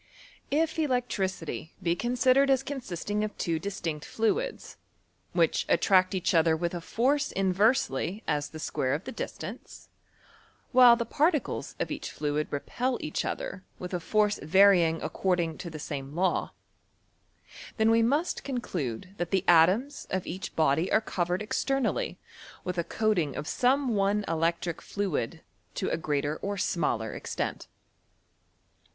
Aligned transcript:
If 0.49 0.77
dectricity 0.77 1.73
be 1.79 1.95
considered 1.95 2.49
as 2.49 2.63
consisting 2.63 3.23
of 3.23 3.37
two 3.37 3.59
distinct 3.59 4.03
fluids, 4.03 4.77
which 5.33 5.63
attract 5.69 6.15
each 6.15 6.33
other 6.33 6.57
with 6.57 6.73
a 6.73 6.81
force 6.81 7.31
OF 7.33 7.37
ELZCTRO 7.37 7.43
CHEMISTRT. 7.43 7.55
263 7.85 8.21
inTersdy, 8.21 8.23
as 8.27 8.49
the 8.49 8.57
square 8.59 8.93
of 8.95 9.03
the 9.03 9.11
distance, 9.11 9.89
while 10.71 10.95
the 10.95 11.05
particles 11.05 11.75
of 11.79 11.91
each 11.91 12.09
fluid 12.09 12.47
repel 12.49 12.97
each 12.99 13.23
other 13.23 13.63
with 13.77 13.93
a 13.93 13.99
force 13.99 14.39
yarying 14.39 14.99
according 15.03 15.59
to 15.59 15.69
the 15.69 15.77
same 15.77 16.15
law, 16.15 16.51
then 17.77 17.91
we 17.91 18.01
must 18.01 18.43
conclude 18.43 19.13
that 19.17 19.29
the 19.29 19.45
atoms 19.47 20.07
of 20.09 20.25
each 20.25 20.55
body 20.55 20.91
are 20.91 20.99
covered 20.99 21.43
externally 21.43 22.17
unth 22.65 22.79
a 22.79 22.83
coating 22.83 23.35
of 23.35 23.47
some 23.47 23.89
one 23.89 24.25
electric 24.27 24.81
fluid 24.81 25.41
to 25.75 25.89
a 25.89 25.97
greater 25.97 26.37
or 26.37 26.57
smaller 26.57 27.13
extent. 27.13 27.67